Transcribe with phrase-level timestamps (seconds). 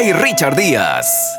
[0.00, 1.31] Richard Díaz.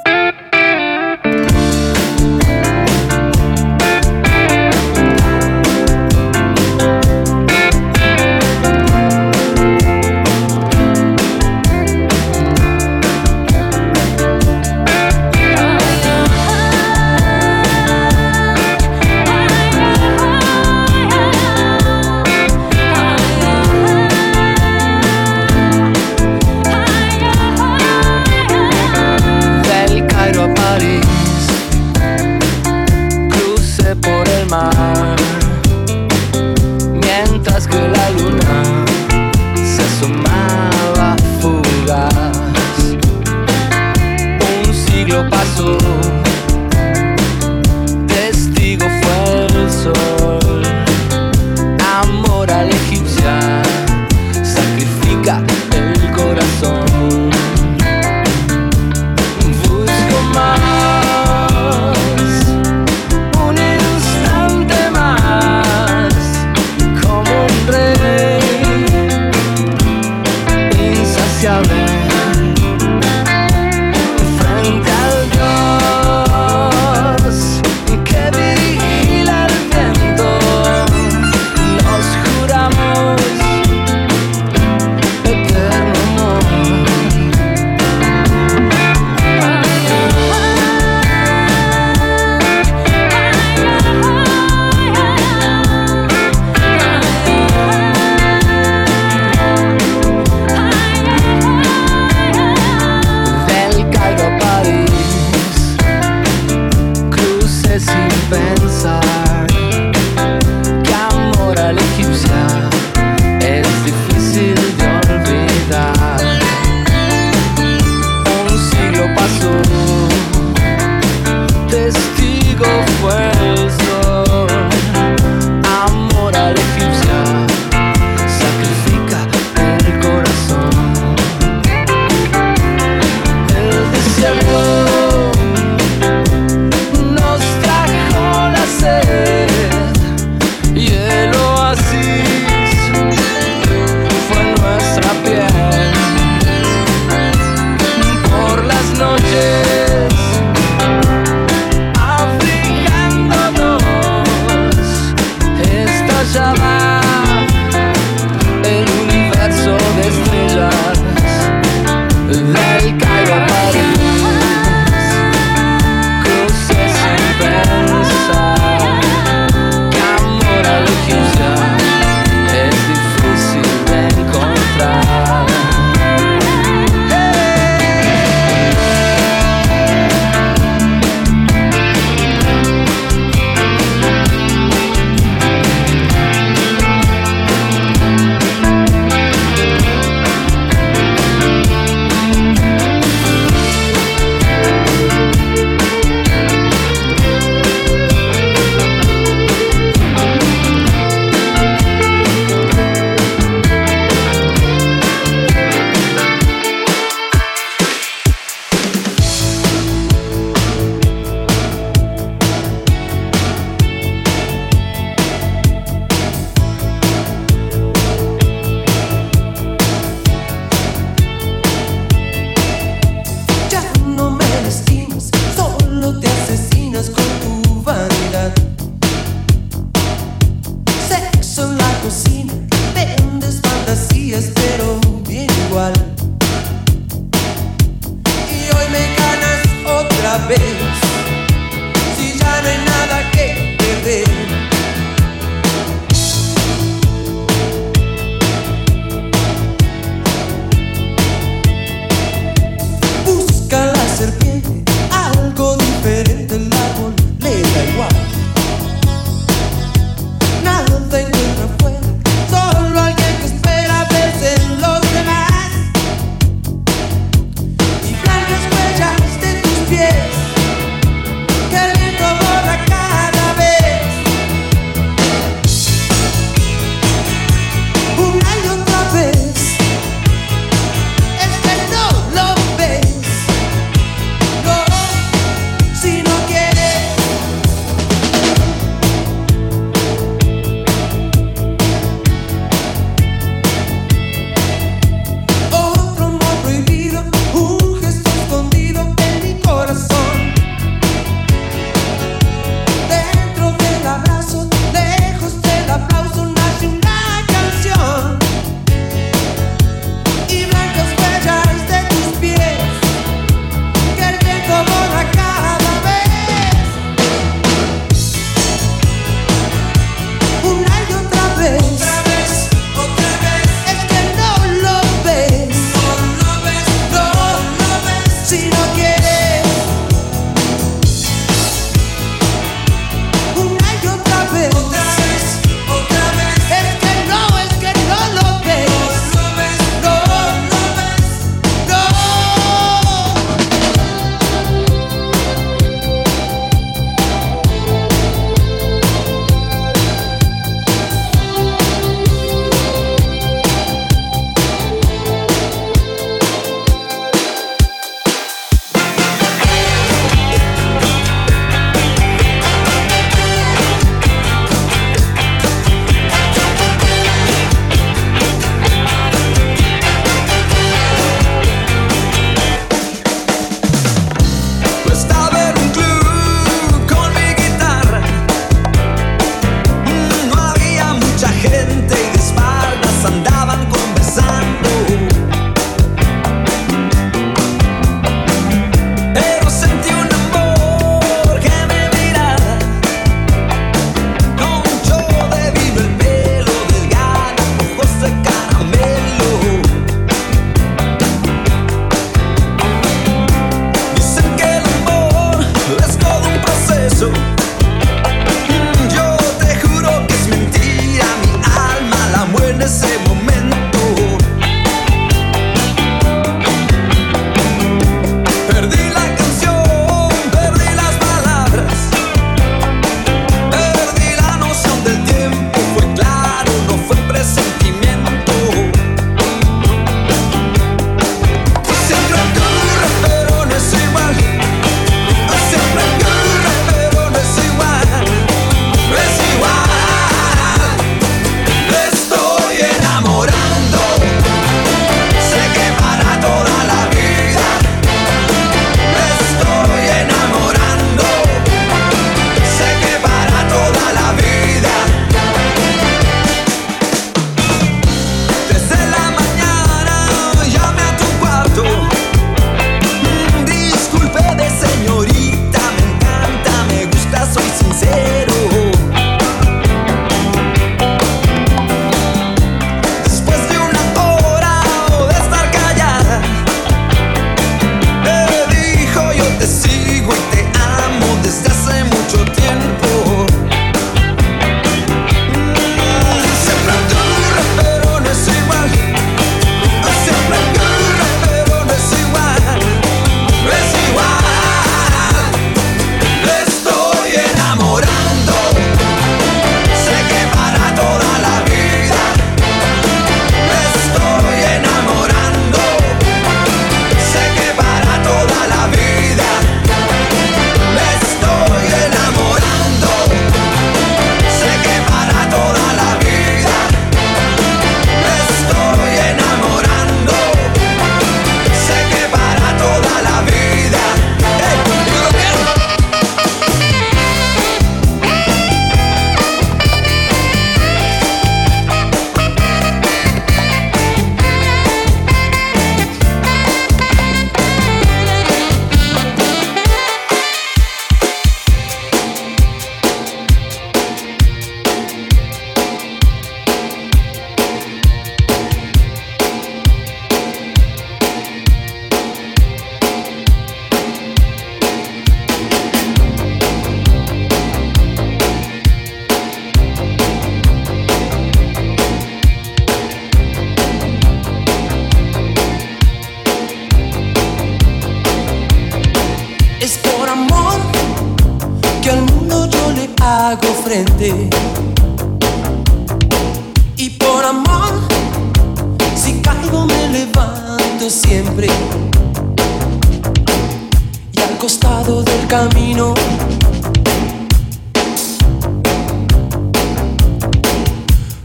[585.25, 586.13] Del camino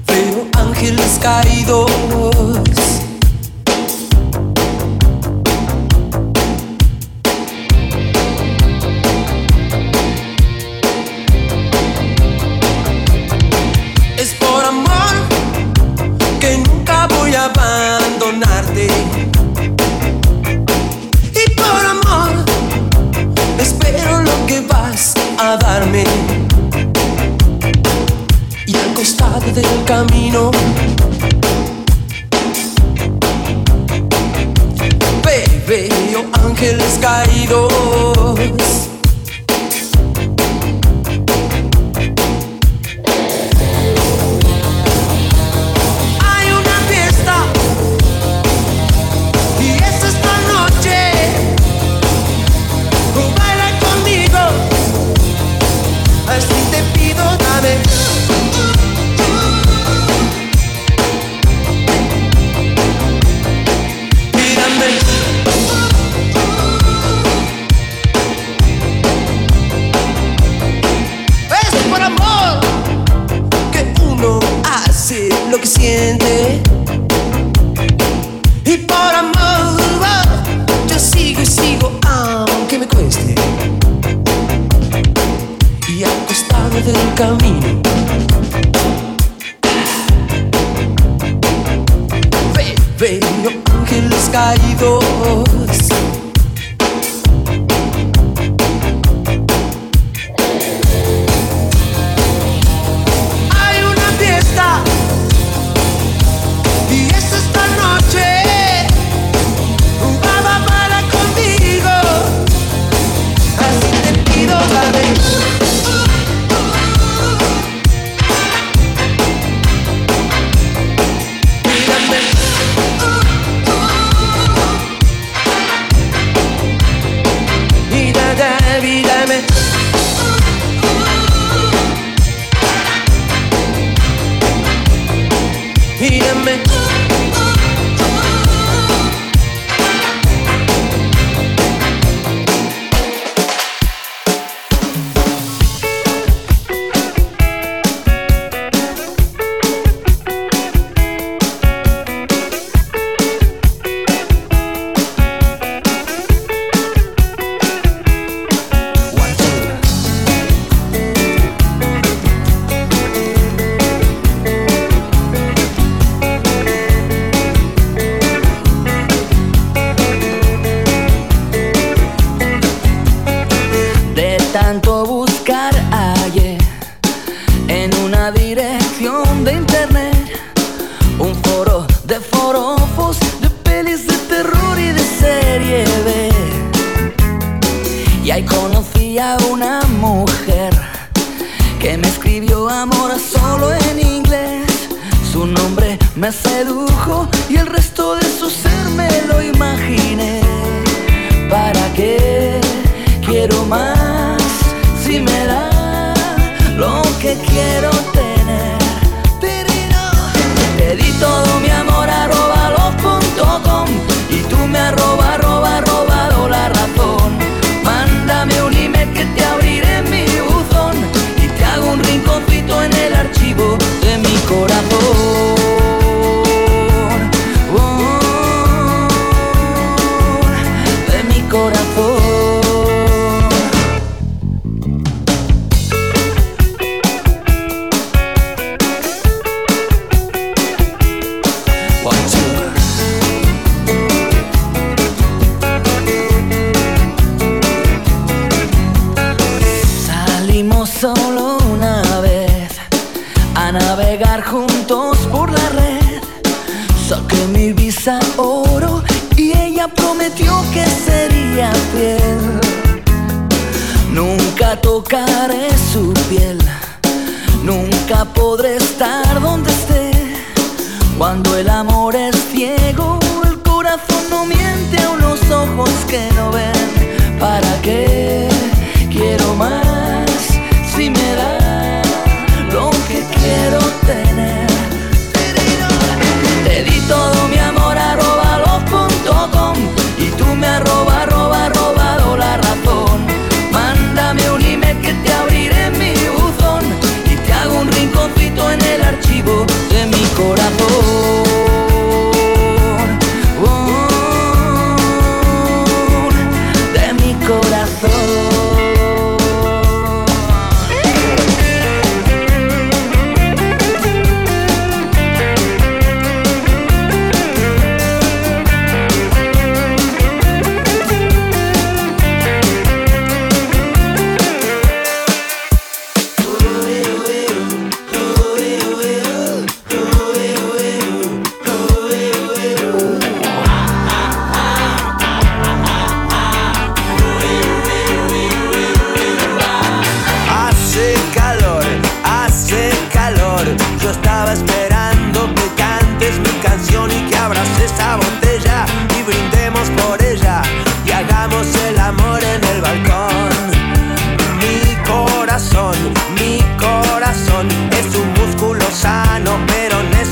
[0.07, 1.98] veo ángeles caídos.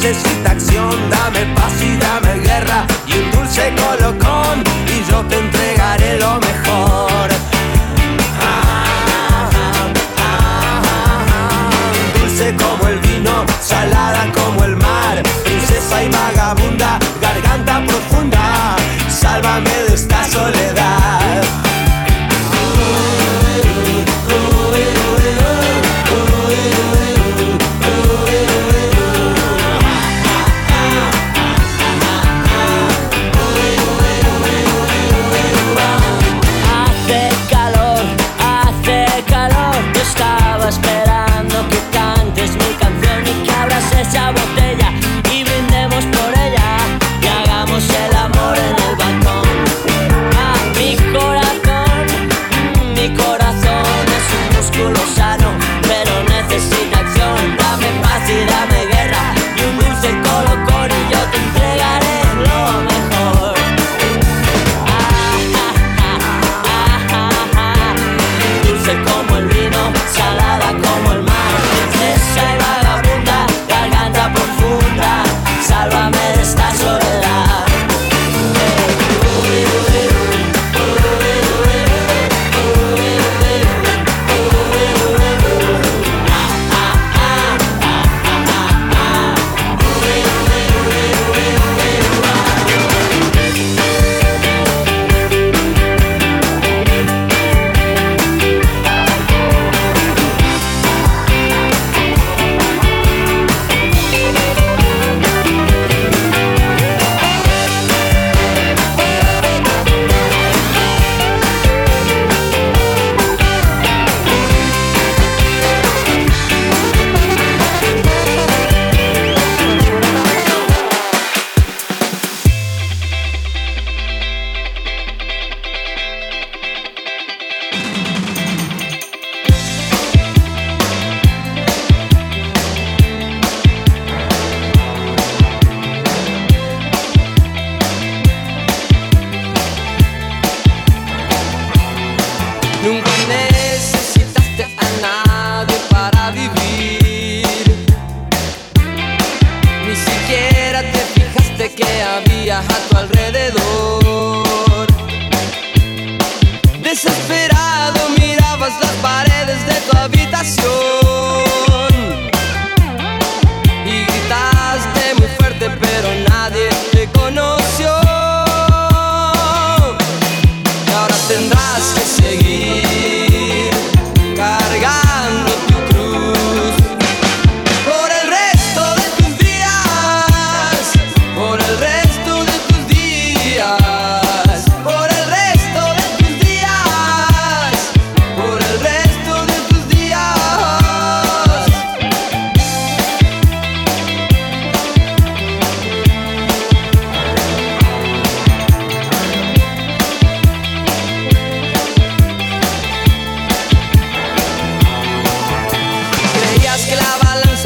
[0.07, 0.46] Necesita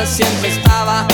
[0.07, 1.07] siempre estaba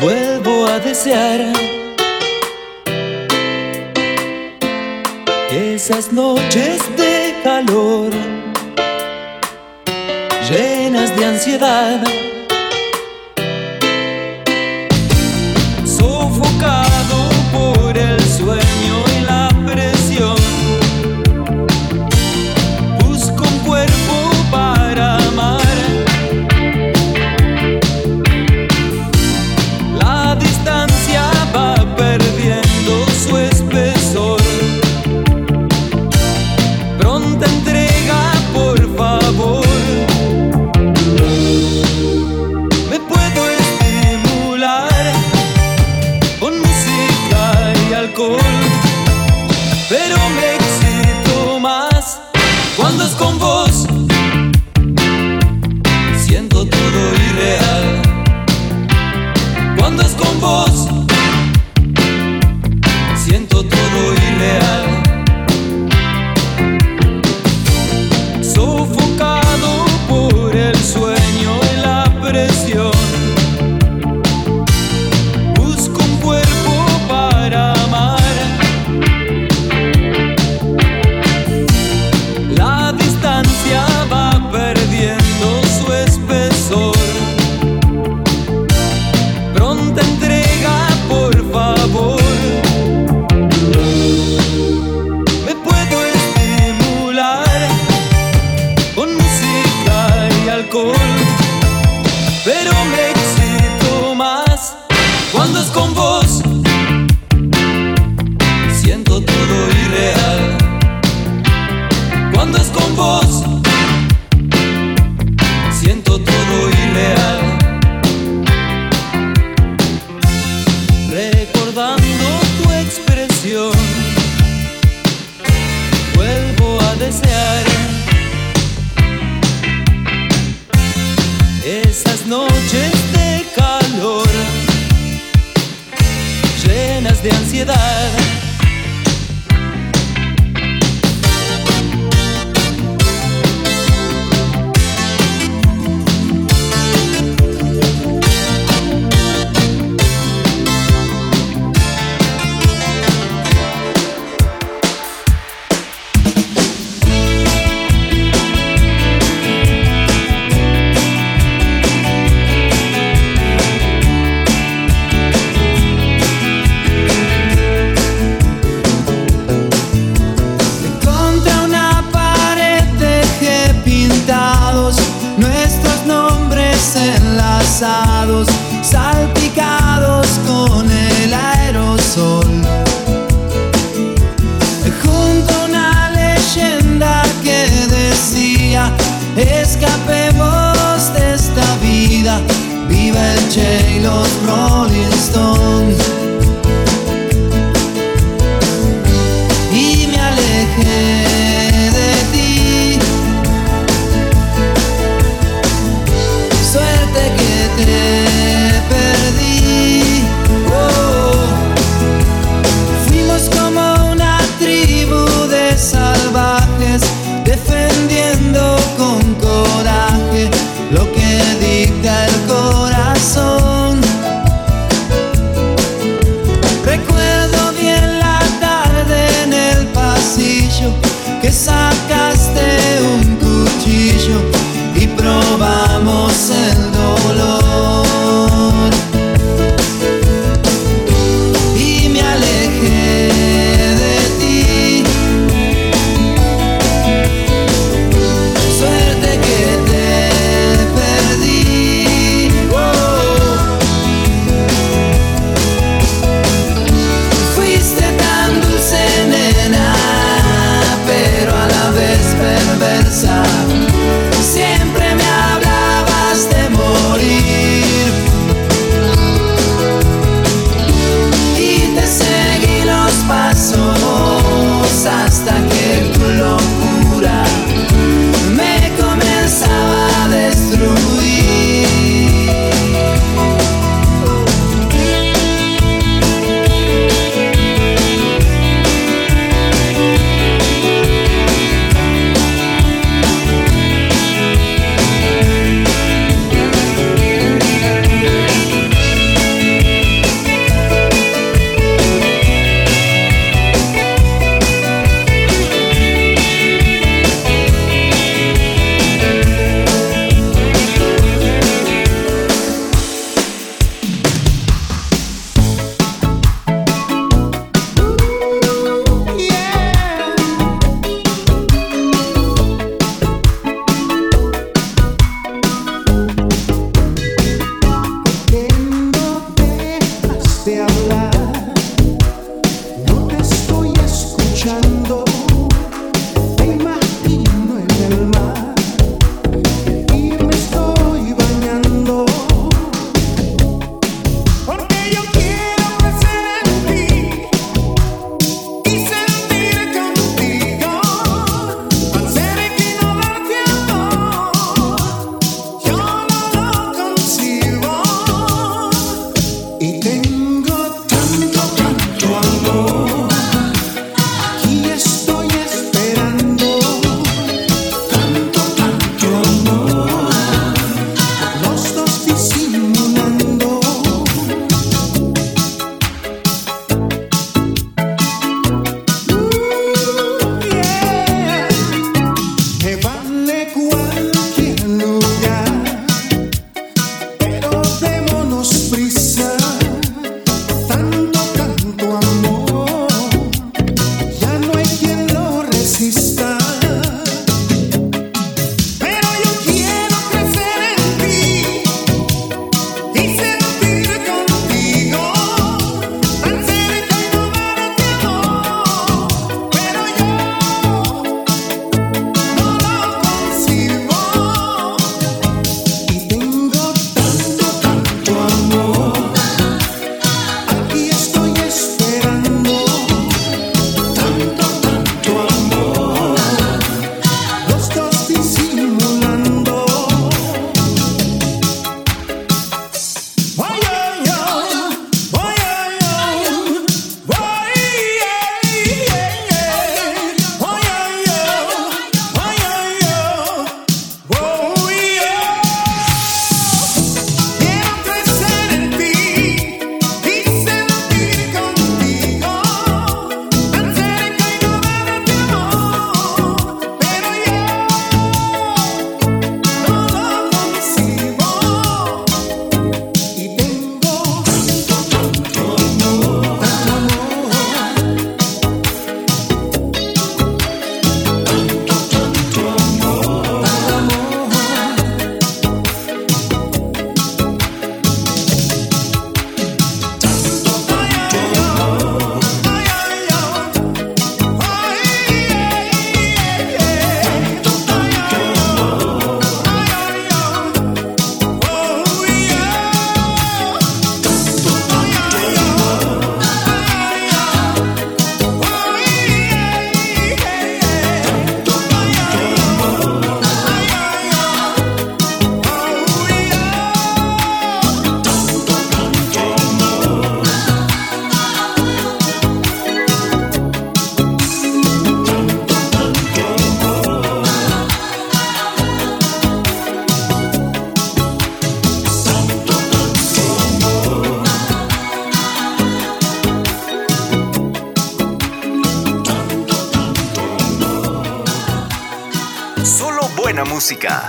[0.00, 1.40] vuelvo a desear
[5.50, 8.12] esas noches de calor
[10.48, 12.35] llenas de ansiedad.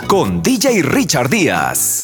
[0.08, 1.97] Con DJ Richard Díaz.